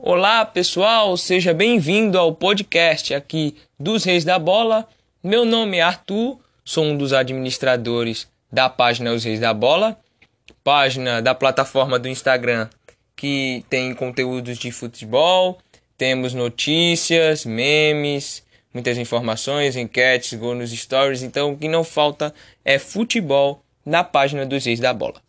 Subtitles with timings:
[0.00, 4.88] Olá pessoal, seja bem-vindo ao podcast aqui dos Reis da Bola.
[5.24, 9.98] Meu nome é Arthur, sou um dos administradores da página Os Reis da Bola,
[10.62, 12.68] página da plataforma do Instagram
[13.16, 15.58] que tem conteúdos de futebol,
[15.96, 22.32] temos notícias, memes, muitas informações, enquetes, gol nos stories, então o que não falta
[22.64, 25.20] é futebol na página dos Reis da Bola.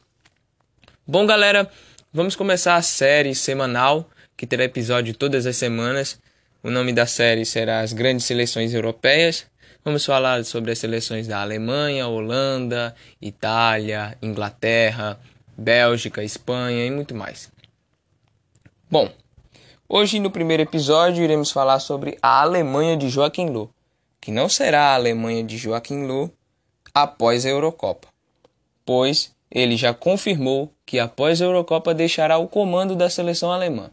[1.07, 1.67] Bom, galera,
[2.13, 4.07] vamos começar a série semanal
[4.39, 6.17] que terá episódio todas as semanas.
[6.63, 9.45] O nome da série será As Grandes Seleções Europeias.
[9.83, 15.19] Vamos falar sobre as seleções da Alemanha, Holanda, Itália, Inglaterra,
[15.57, 17.51] Bélgica, Espanha e muito mais.
[18.89, 19.11] Bom,
[19.89, 23.69] hoje no primeiro episódio iremos falar sobre a Alemanha de Joaquim Löw,
[24.21, 26.31] que não será a Alemanha de Joaquim Löw
[26.93, 28.07] após a Eurocopa,
[28.85, 33.91] pois ele já confirmou que após a Eurocopa deixará o comando da seleção alemã.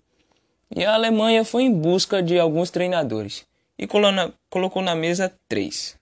[0.74, 3.46] E a Alemanha foi em busca de alguns treinadores
[3.78, 5.96] e colocou na mesa três.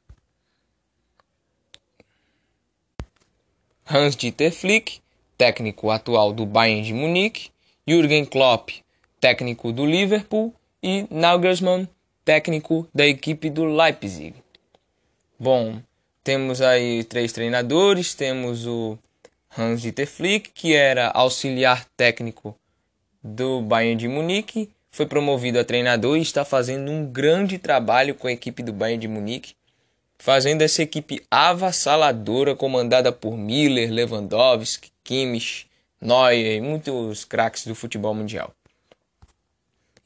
[3.87, 5.01] Hans-Dieter Flick,
[5.37, 7.51] técnico atual do Bayern de Munique,
[7.87, 8.71] Jürgen Klopp,
[9.21, 11.89] técnico do Liverpool, e Nagelsmann,
[12.25, 14.35] técnico da equipe do Leipzig.
[15.39, 15.81] Bom,
[16.23, 18.99] temos aí três treinadores, temos o
[19.57, 22.55] Hans-Dieter Flick, que era auxiliar técnico
[23.25, 28.29] do Bayern de Munique, foi promovido a treinador e está fazendo um grande trabalho com
[28.29, 29.55] a equipe do Bayern de Munique,
[30.19, 35.67] fazendo essa equipe avassaladora comandada por Miller, Lewandowski, Kimmich,
[36.01, 38.55] Neuer e muitos craques do futebol mundial.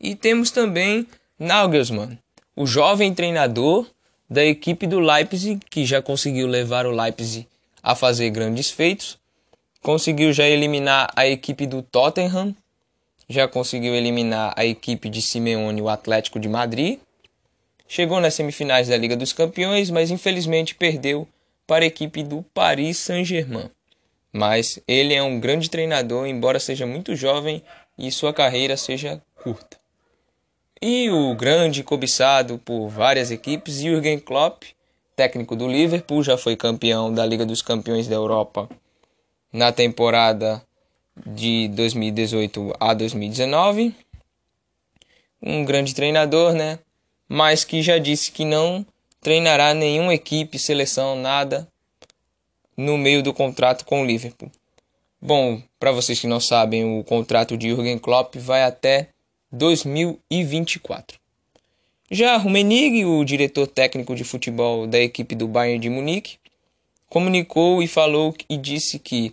[0.00, 1.06] E temos também
[1.38, 2.18] Nagelsmann,
[2.54, 3.86] o jovem treinador
[4.30, 7.48] da equipe do Leipzig, que já conseguiu levar o Leipzig
[7.82, 9.18] a fazer grandes feitos,
[9.82, 12.54] conseguiu já eliminar a equipe do Tottenham,
[13.28, 16.98] já conseguiu eliminar a equipe de Simeone, o Atlético de Madrid,
[17.86, 21.28] chegou nas semifinais da Liga dos Campeões, mas infelizmente perdeu
[21.66, 23.70] para a equipe do Paris Saint-Germain.
[24.32, 27.62] Mas ele é um grande treinador, embora seja muito jovem
[27.98, 29.76] e sua carreira seja curta.
[30.80, 34.62] E o grande cobiçado por várias equipes, Jürgen Klopp,
[35.16, 38.68] técnico do Liverpool, já foi campeão da Liga dos Campeões da Europa
[39.52, 40.62] na temporada
[41.26, 43.94] de 2018 a 2019.
[45.42, 46.78] Um grande treinador, né?
[47.28, 48.84] Mas que já disse que não
[49.20, 51.68] treinará nenhuma equipe, seleção, nada
[52.76, 54.50] no meio do contrato com o Liverpool.
[55.20, 59.08] Bom, para vocês que não sabem, o contrato de Jürgen Klopp vai até
[59.50, 61.18] 2024.
[62.08, 66.38] Já Rummenigge, o diretor técnico de futebol da equipe do Bayern de Munique,
[67.08, 69.32] comunicou e falou e disse que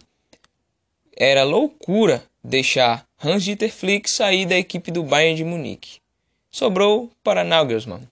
[1.15, 5.99] era loucura deixar Hans-Dieter Flick sair da equipe do Bayern de Munique.
[6.51, 8.07] Sobrou para Nagelsmann,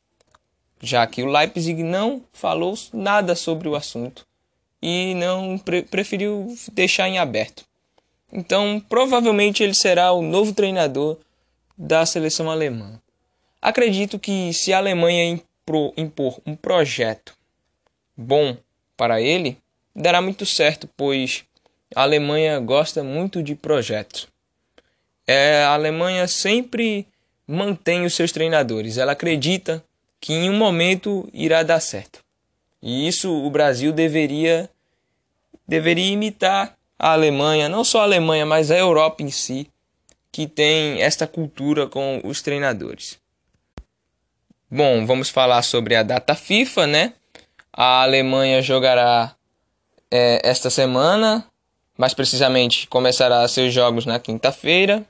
[0.81, 4.25] já que o Leipzig não falou nada sobre o assunto
[4.81, 7.63] e não pre preferiu deixar em aberto.
[8.31, 11.17] Então, provavelmente ele será o novo treinador
[11.77, 12.99] da seleção alemã.
[13.61, 15.39] Acredito que se a Alemanha
[15.95, 17.33] impor um projeto
[18.17, 18.57] bom
[18.97, 19.57] para ele,
[19.95, 21.45] dará muito certo, pois
[21.95, 24.27] a Alemanha gosta muito de projetos.
[25.27, 27.07] É, a Alemanha sempre
[27.47, 28.97] mantém os seus treinadores.
[28.97, 29.83] Ela acredita
[30.19, 32.19] que em um momento irá dar certo.
[32.81, 34.69] E isso o Brasil deveria
[35.67, 39.69] deveria imitar a Alemanha, não só a Alemanha, mas a Europa em si,
[40.31, 43.17] que tem esta cultura com os treinadores.
[44.69, 47.13] Bom, vamos falar sobre a data FIFA, né?
[47.71, 49.35] A Alemanha jogará
[50.09, 51.45] é, esta semana
[51.97, 55.05] mais precisamente começará seus jogos na quinta-feira.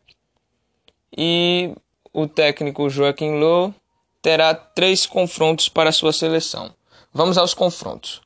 [1.16, 1.74] E
[2.12, 3.74] o técnico Joaquim Low
[4.22, 6.74] terá três confrontos para sua seleção.
[7.14, 8.22] Vamos aos confrontos.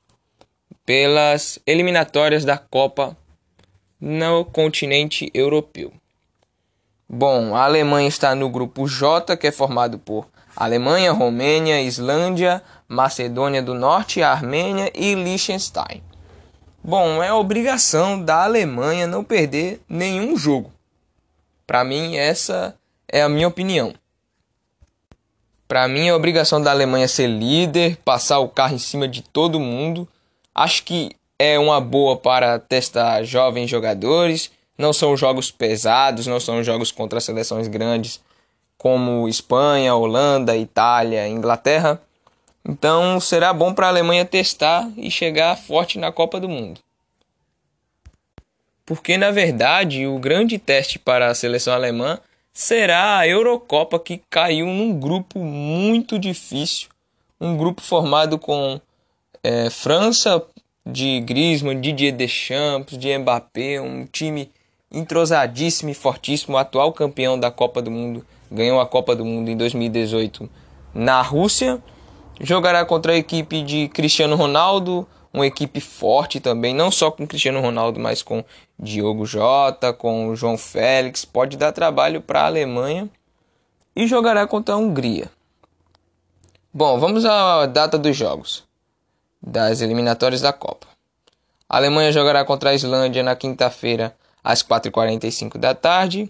[0.85, 3.17] Pelas eliminatórias da Copa
[3.99, 5.91] no continente europeu.
[7.09, 13.61] Bom, a Alemanha está no grupo J, que é formado por Alemanha, Romênia, Islândia, Macedônia
[13.61, 16.01] do Norte, Armênia e Liechtenstein.
[16.89, 20.71] Bom, é obrigação da Alemanha não perder nenhum jogo.
[21.65, 22.73] Para mim, essa
[23.11, 23.93] é a minha opinião.
[25.67, 29.59] Para mim, é obrigação da Alemanha ser líder, passar o carro em cima de todo
[29.59, 30.07] mundo.
[30.55, 34.49] Acho que é uma boa para testar jovens jogadores.
[34.77, 38.21] Não são jogos pesados, não são jogos contra seleções grandes
[38.77, 42.01] como Espanha, Holanda, Itália, Inglaterra.
[42.67, 46.81] Então será bom para a Alemanha testar e chegar forte na Copa do Mundo.
[48.85, 52.19] Porque na verdade o grande teste para a seleção alemã
[52.53, 56.89] será a Eurocopa que caiu num grupo muito difícil,
[57.39, 58.81] um grupo formado com
[59.43, 60.43] é, França
[60.85, 64.49] de Griezmann, Didier Deschamps, de Mbappé, um time
[64.91, 69.57] entrosadíssimo e fortíssimo, atual campeão da Copa do Mundo, ganhou a Copa do Mundo em
[69.57, 70.49] 2018
[70.93, 71.81] na Rússia.
[72.39, 77.61] Jogará contra a equipe de Cristiano Ronaldo, uma equipe forte também, não só com Cristiano
[77.61, 78.43] Ronaldo, mas com
[78.77, 81.25] Diogo Jota, com João Félix.
[81.25, 83.09] Pode dar trabalho para a Alemanha
[83.95, 85.29] e jogará contra a Hungria.
[86.73, 88.63] Bom, vamos à data dos jogos
[89.41, 90.87] das eliminatórias da Copa.
[91.69, 96.29] A Alemanha jogará contra a Islândia na quinta-feira às 4h45 da tarde.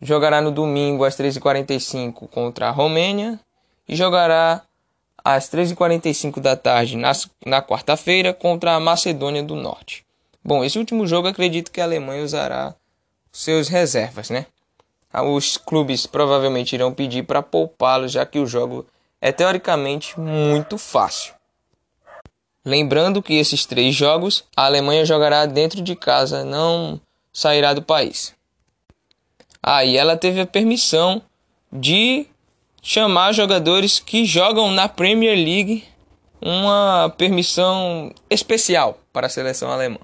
[0.00, 3.40] Jogará no domingo às 13h45 contra a Romênia.
[3.88, 4.62] E jogará
[5.24, 7.12] às 13h45 da tarde na,
[7.44, 10.04] na quarta-feira contra a Macedônia do Norte.
[10.42, 12.74] Bom, esse último jogo acredito que a Alemanha usará
[13.30, 14.46] seus reservas, né?
[15.12, 18.86] Os clubes provavelmente irão pedir para poupá-lo, já que o jogo
[19.20, 21.34] é teoricamente muito fácil.
[22.64, 27.00] Lembrando que esses três jogos a Alemanha jogará dentro de casa, não
[27.32, 28.34] sairá do país.
[29.62, 31.22] Ah, e ela teve a permissão
[31.72, 32.26] de
[32.82, 35.84] chamar jogadores que jogam na Premier League,
[36.40, 39.98] uma permissão especial para a seleção alemã.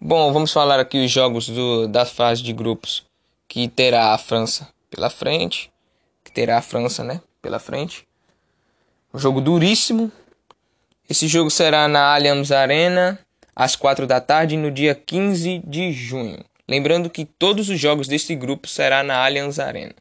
[0.00, 3.04] Bom, vamos falar aqui os jogos do, da fase de grupos
[3.48, 5.70] que terá a França pela frente,
[6.22, 8.06] que terá a França, né, pela frente.
[9.12, 10.12] Um jogo duríssimo,
[11.08, 13.18] esse jogo será na Allianz Arena
[13.54, 16.44] às 4 da tarde no dia 15 de junho.
[16.68, 19.94] Lembrando que todos os jogos deste grupo será na Allianz Arena.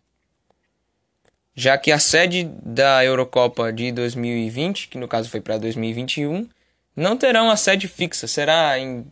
[1.56, 6.50] Já que a sede da Eurocopa de 2020, que no caso foi para 2021,
[6.94, 9.06] não terá uma sede fixa, será em,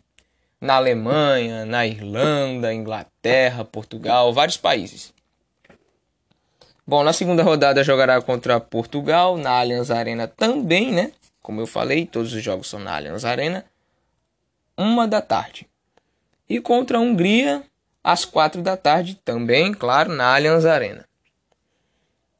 [0.60, 5.14] na Alemanha, na Irlanda, Inglaterra, Portugal, vários países.
[6.86, 11.12] Bom, na segunda rodada jogará contra Portugal, na Allianz Arena também, né?
[11.40, 13.64] Como eu falei, todos os jogos são na Allianz Arena.
[14.76, 15.66] Uma da tarde.
[16.46, 17.62] E contra a Hungria,
[18.02, 21.06] às quatro da tarde, também, claro, na Allianz Arena.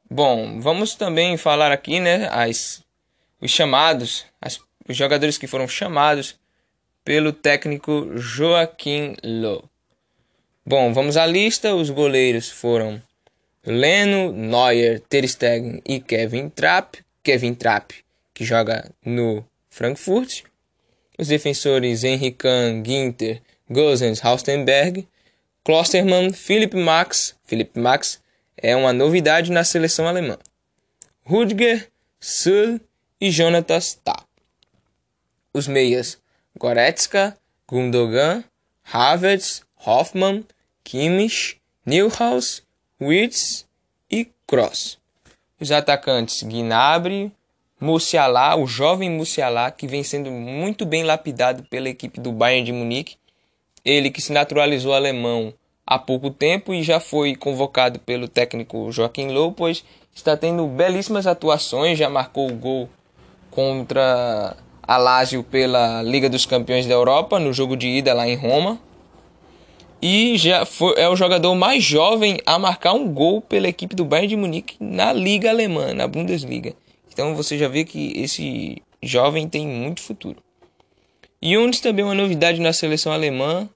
[0.09, 2.83] Bom, vamos também falar aqui, né, as,
[3.41, 6.35] os chamados, as, os jogadores que foram chamados
[7.03, 9.63] pelo técnico Joaquim Low.
[10.65, 11.75] Bom, vamos à lista.
[11.75, 12.99] Os goleiros foram
[13.63, 16.97] Leno, Neuer, Ter Stegen e Kevin Trapp.
[17.23, 17.93] Kevin Trapp
[18.33, 20.43] que joga no Frankfurt.
[21.17, 25.07] Os defensores Henrique Kahn, Ginter, Gosens, Haustenberg,
[25.63, 27.35] Klostermann, Philipp Max.
[27.45, 28.19] Philipp Max
[28.57, 30.37] é uma novidade na seleção alemã.
[31.23, 32.79] Rüdiger, Sul
[33.19, 34.23] e Jonatas Tah.
[35.53, 36.17] Os meias
[36.57, 37.37] Goretzka,
[37.67, 38.43] Gundogan,
[38.91, 40.45] Havertz, Hoffmann,
[40.83, 42.63] Kimmich, Neuhaus,
[43.01, 43.65] Wirtz
[44.09, 44.97] e Kroos.
[45.59, 47.31] Os atacantes Gnabry,
[47.79, 52.71] Musiala, o jovem Musiala, que vem sendo muito bem lapidado pela equipe do Bayern de
[52.71, 53.17] Munique.
[53.83, 55.53] Ele que se naturalizou alemão
[55.85, 59.83] há pouco tempo e já foi convocado pelo técnico Joaquim Low, pois
[60.13, 62.89] está tendo belíssimas atuações, já marcou o gol
[63.51, 68.35] contra a Lazio pela Liga dos Campeões da Europa no jogo de ida lá em
[68.35, 68.79] Roma.
[70.01, 74.05] E já foi, é o jogador mais jovem a marcar um gol pela equipe do
[74.05, 76.73] Bayern de Munique na Liga Alemã, na Bundesliga.
[77.11, 80.37] Então você já vê que esse jovem tem muito futuro.
[81.43, 83.69] Yunis também uma novidade na seleção alemã.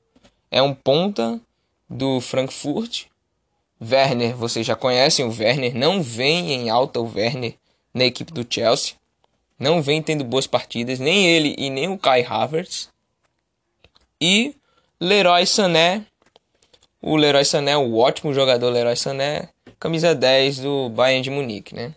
[0.52, 1.40] É um ponta
[1.90, 3.06] do Frankfurt.
[3.82, 5.76] Werner, vocês já conhecem o Werner.
[5.76, 7.56] Não vem em alta o Werner
[7.94, 8.96] na equipe do Chelsea.
[9.58, 11.00] Não vem tendo boas partidas.
[11.00, 12.90] Nem ele e nem o Kai Havertz.
[14.22, 14.56] E
[15.00, 16.06] Leroy Sané.
[17.02, 19.50] O Leroy Sané, o ótimo jogador Leroy Sané.
[19.80, 21.96] Camisa 10 do Bayern de Munique, né?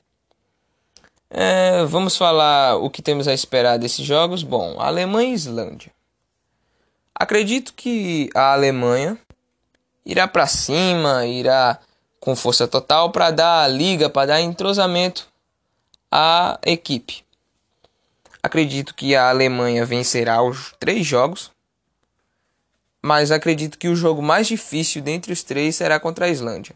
[1.29, 4.45] É, vamos falar o que temos a esperar desses jogos.
[4.45, 5.91] Bom, Alemanha e Islândia.
[7.15, 9.19] Acredito que a Alemanha
[10.05, 11.79] irá para cima, irá
[12.21, 15.27] com força total para dar liga, para dar entrosamento
[16.11, 17.25] à equipe.
[18.43, 21.51] Acredito que a Alemanha vencerá os três jogos,
[23.03, 26.75] mas acredito que o jogo mais difícil dentre os três será contra a Islândia.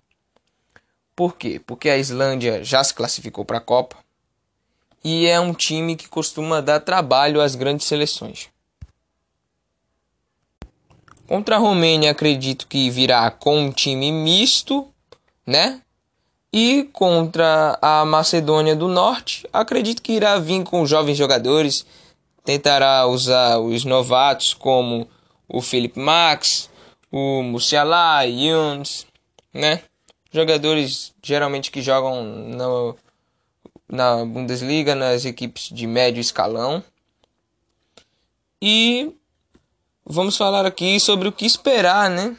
[1.14, 1.61] Por quê?
[1.64, 3.97] Porque a Islândia já se classificou para a Copa
[5.02, 8.49] e é um time que costuma dar trabalho às grandes seleções.
[11.26, 14.88] Contra a Romênia, acredito que virá com um time misto,
[15.47, 15.80] né?
[16.52, 21.85] E contra a Macedônia do Norte, acredito que irá vir com jovens jogadores,
[22.45, 25.09] tentará usar os novatos como
[25.49, 26.71] o Felipe Max,
[27.11, 29.06] o Musiala, Yuns,
[29.52, 29.83] né?
[30.37, 32.97] jogadores geralmente que jogam no,
[33.88, 36.85] na Bundesliga, nas equipes de médio escalão.
[38.61, 39.12] E
[40.07, 42.37] vamos falar aqui sobre o que esperar, né?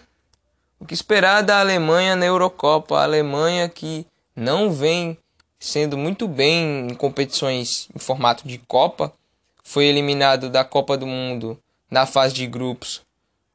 [0.80, 2.98] O que esperar da Alemanha na Eurocopa?
[2.98, 4.06] A Alemanha que
[4.36, 5.18] não vem
[5.60, 9.12] sendo muito bem em competições em formato de Copa,
[9.64, 11.60] foi eliminado da Copa do Mundo
[11.90, 13.02] na fase de grupos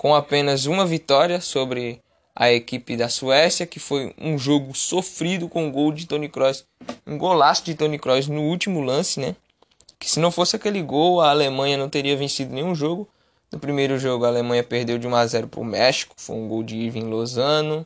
[0.02, 2.00] com apenas uma vitória sobre
[2.34, 6.64] a equipe da Suécia, que foi um jogo sofrido com gol de Tony Kroos,
[7.06, 9.36] um golaço de Tony Kroos no último lance, né?
[10.00, 13.08] Que se não fosse aquele gol, a Alemanha não teria vencido nenhum jogo.
[13.52, 16.48] No primeiro jogo, a Alemanha perdeu de 1 a 0 para o México, foi um
[16.48, 17.84] gol de Irving Lozano,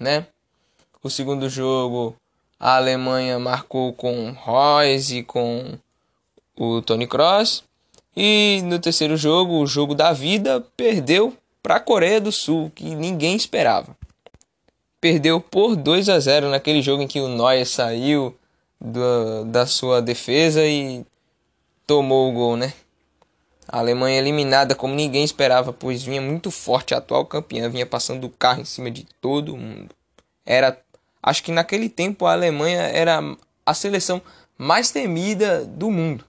[0.00, 0.26] né?
[1.02, 2.16] O segundo jogo,
[2.58, 5.78] a Alemanha marcou com Royce e com
[6.56, 7.62] o Tony Kroos.
[8.16, 12.94] E no terceiro jogo, o jogo da vida, perdeu para a Coreia do Sul, que
[12.94, 13.94] ninguém esperava.
[14.98, 18.34] Perdeu por 2 a 0 naquele jogo em que o Neuer saiu
[18.80, 21.04] da, da sua defesa e
[21.86, 22.72] tomou o gol, né?
[23.68, 28.24] A Alemanha eliminada como ninguém esperava, pois vinha muito forte, a atual campeã vinha passando
[28.24, 29.94] o carro em cima de todo mundo.
[30.44, 30.78] Era,
[31.22, 33.20] acho que naquele tempo a Alemanha era
[33.64, 34.20] a seleção
[34.58, 36.24] mais temida do mundo.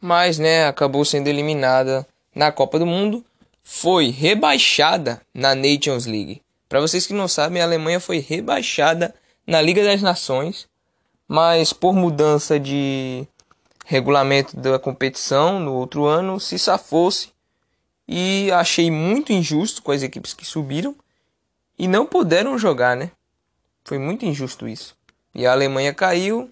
[0.00, 3.24] Mas, né, acabou sendo eliminada na Copa do Mundo,
[3.62, 6.40] foi rebaixada na Nations League.
[6.68, 9.14] Para vocês que não sabem, a Alemanha foi rebaixada
[9.46, 10.68] na Liga das Nações,
[11.26, 13.26] mas por mudança de
[13.88, 17.32] regulamento da competição no outro ano se safou-se
[18.06, 20.94] e achei muito injusto com as equipes que subiram
[21.78, 23.10] e não puderam jogar, né?
[23.82, 24.94] Foi muito injusto isso.
[25.34, 26.50] E a Alemanha caiu,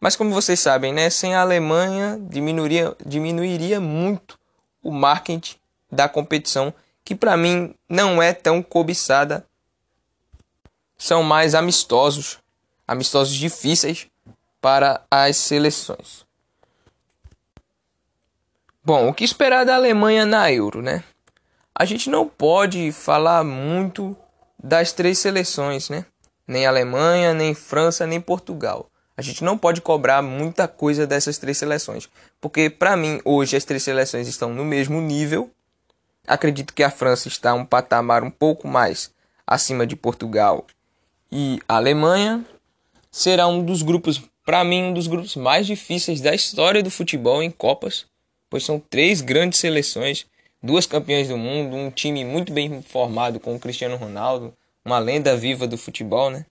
[0.00, 4.36] mas como vocês sabem, né, sem a Alemanha diminuiria, diminuiria muito
[4.82, 5.54] o marketing
[5.88, 9.46] da competição, que para mim não é tão cobiçada.
[10.98, 12.40] São mais amistosos,
[12.88, 14.08] amistosos difíceis
[14.60, 16.25] para as seleções.
[18.86, 21.02] Bom, o que esperar da Alemanha na Euro, né?
[21.74, 24.16] A gente não pode falar muito
[24.62, 26.06] das três seleções, né?
[26.46, 28.88] Nem Alemanha, nem França, nem Portugal.
[29.16, 32.08] A gente não pode cobrar muita coisa dessas três seleções,
[32.40, 35.50] porque para mim hoje as três seleções estão no mesmo nível.
[36.24, 39.10] Acredito que a França está um patamar um pouco mais
[39.44, 40.64] acima de Portugal
[41.32, 42.46] e Alemanha.
[43.10, 47.42] Será um dos grupos, para mim, um dos grupos mais difíceis da história do futebol
[47.42, 48.06] em Copas
[48.56, 50.24] pois são três grandes seleções,
[50.62, 54.50] duas campeãs do mundo, um time muito bem formado com o Cristiano Ronaldo,
[54.82, 56.46] uma lenda viva do futebol, né?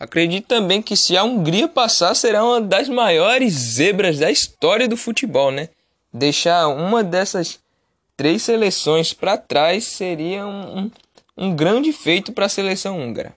[0.00, 4.96] Acredito também que se a Hungria passar será uma das maiores zebras da história do
[4.96, 5.68] futebol, né?
[6.10, 7.58] Deixar uma dessas
[8.16, 10.90] três seleções para trás seria um,
[11.36, 13.34] um, grande feito para a seleção húngara.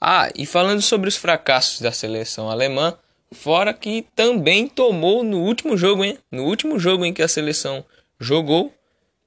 [0.00, 2.96] Ah, e falando sobre os fracassos da seleção alemã,
[3.32, 6.18] Fora que também tomou no último jogo, hein?
[6.30, 7.84] No último jogo em que a seleção
[8.18, 8.72] jogou,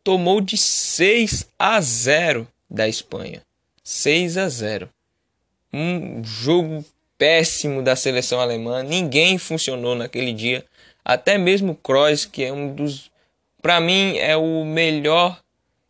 [0.03, 3.41] tomou de 6 a 0 da Espanha.
[3.83, 4.89] 6 a 0.
[5.74, 6.85] Um jogo
[7.17, 8.83] péssimo da seleção alemã.
[8.83, 10.65] Ninguém funcionou naquele dia.
[11.03, 13.12] Até mesmo Kroos, que é um dos
[13.62, 15.41] para mim é o melhor.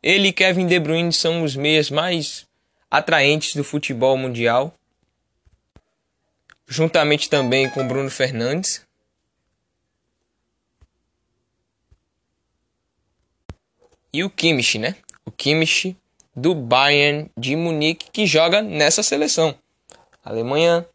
[0.01, 2.47] Ele e Kevin De Bruyne são os meias mais
[2.89, 4.73] atraentes do futebol mundial
[6.67, 8.85] juntamente também com Bruno Fernandes.
[14.11, 14.95] E o Kimmich, né?
[15.25, 15.95] O Kimmich
[16.35, 19.55] do Bayern de Munique que joga nessa seleção.
[20.23, 20.85] Alemanha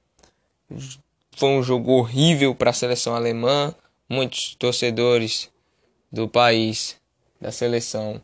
[1.36, 3.74] foi um jogo horrível para a seleção alemã.
[4.08, 5.48] Muitos torcedores
[6.10, 6.96] do país,
[7.40, 8.20] da seleção,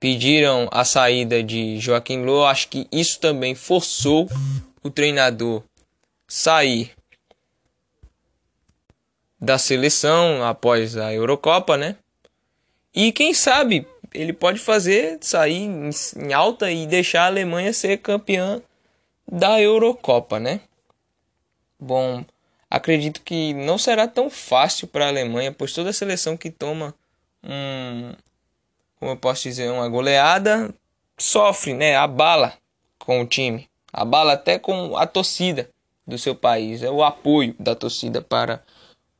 [0.00, 2.44] pediram a saída de Joaquim Low.
[2.44, 4.28] Acho que isso também forçou
[4.82, 5.62] o treinador
[6.28, 6.92] sair
[9.40, 11.96] da seleção após a Eurocopa, né?
[12.94, 15.68] E quem sabe ele pode fazer sair
[16.16, 18.60] em alta e deixar a Alemanha ser campeã
[19.30, 20.60] da Eurocopa, né?
[21.78, 22.24] Bom,
[22.70, 26.94] acredito que não será tão fácil para a Alemanha, pois toda seleção que toma
[27.42, 28.12] um,
[28.98, 30.74] como eu posso dizer, uma goleada
[31.16, 31.96] sofre, né?
[31.96, 32.54] Abala
[32.98, 35.70] com o time, abala até com a torcida
[36.08, 38.64] do seu país, é o apoio da torcida para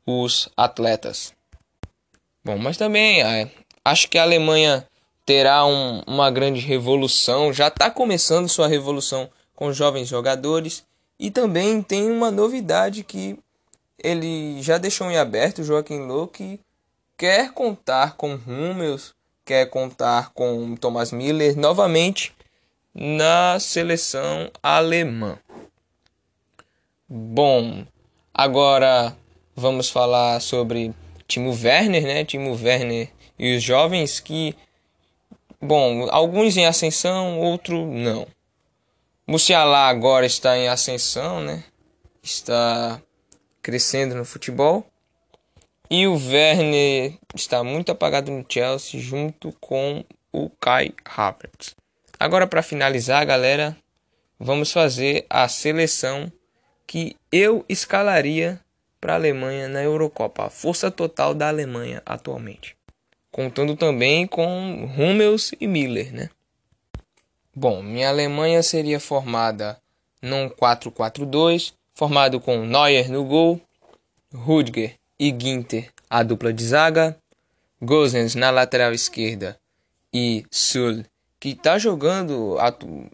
[0.07, 1.35] os atletas.
[2.43, 3.51] Bom, mas também é,
[3.85, 4.87] acho que a Alemanha
[5.27, 10.83] terá um, uma grande revolução, já está começando sua revolução com jovens jogadores
[11.21, 13.39] e também tem uma novidade que
[14.03, 16.59] ele já deixou em aberto, Joaquim Low, que
[17.19, 19.15] quer contar com Hummels,
[19.45, 22.33] quer contar com Thomas Miller novamente
[22.95, 25.39] na seleção alemã.
[27.11, 27.87] Bom,
[28.35, 29.17] agora
[29.57, 30.95] vamos falar sobre
[31.27, 32.23] Timo Werner, né?
[32.23, 34.55] Timo Werner e os jovens que,
[35.59, 38.27] bom, alguns em ascensão, outro não.
[39.27, 41.65] Musiala agora está em ascensão, né?
[42.23, 43.01] Está
[43.63, 44.85] crescendo no futebol.
[45.89, 51.75] E o Werner está muito apagado no Chelsea junto com o Kai Havertz.
[52.21, 53.75] Agora para finalizar, galera,
[54.39, 56.31] vamos fazer a seleção
[56.89, 58.59] que eu escalaria
[58.99, 62.75] para a Alemanha na Eurocopa, a força total da Alemanha atualmente.
[63.31, 66.31] Contando também com Hummels e Miller, né?
[67.55, 69.79] Bom, minha Alemanha seria formada
[70.23, 73.61] num 4-4-2, formado com Neuer no gol,
[74.33, 77.17] Rüdiger e Ginter a dupla de zaga,
[77.83, 79.59] Gosens na lateral esquerda
[80.13, 81.05] e Sul,
[81.39, 82.57] que está jogando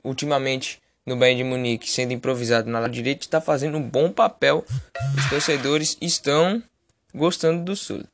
[0.05, 4.65] ultimamente no Bayern de Munique, sendo improvisado na direita, está fazendo um bom papel.
[5.17, 6.63] Os torcedores estão
[7.15, 8.05] gostando do Sul.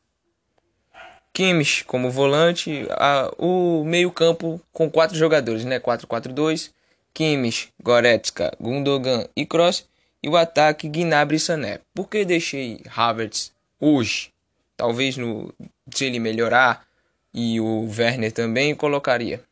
[1.33, 5.79] Kimmich como volante, a, o meio-campo com quatro jogadores, né?
[5.79, 6.71] 4-4-2.
[7.15, 9.89] Kimmich, Goretzka, Gundogan e Kroos.
[10.23, 11.81] E o ataque Gnabry e Sané.
[11.95, 14.33] Por que deixei Havertz hoje?
[14.77, 15.55] Talvez no,
[15.95, 16.85] se ele melhorar
[17.33, 19.43] e o Werner também colocaria.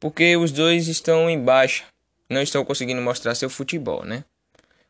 [0.00, 1.84] Porque os dois estão em baixa,
[2.32, 4.24] não estão conseguindo mostrar seu futebol, né?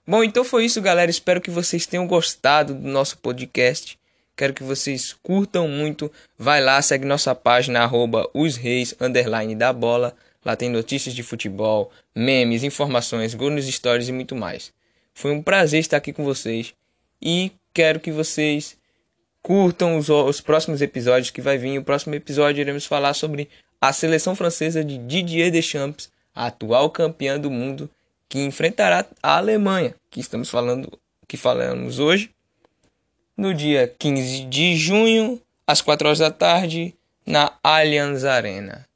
[0.07, 1.11] Bom, então foi isso, galera.
[1.11, 3.99] Espero que vocês tenham gostado do nosso podcast.
[4.37, 6.11] Quero que vocês curtam muito.
[6.39, 10.17] Vai lá, segue nossa página, arroba os reis, underline da bola.
[10.45, 14.73] Lá tem notícias de futebol, memes, informações, gols stories e muito mais.
[15.15, 16.75] Foi um prazer estar aqui com vocês.
[17.21, 18.77] E quero que vocês
[19.41, 21.79] curtam os, os próximos episódios que vai vir.
[21.79, 23.49] O próximo episódio iremos falar sobre
[23.81, 27.91] a seleção francesa de Didier Deschamps, a atual campeã do mundo,
[28.29, 30.99] que enfrentará a Alemanha, que estamos falando,
[31.29, 32.31] que falamos hoje
[33.37, 36.95] no dia 15 de junho, às 4 horas da tarde,
[37.27, 38.87] na Allianz Arena.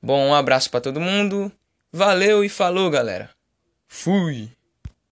[0.00, 1.50] Bom, um abraço para todo mundo.
[1.92, 3.30] Valeu e falou, galera.
[3.88, 4.50] Fui.